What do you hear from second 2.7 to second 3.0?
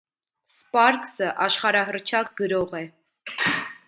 է։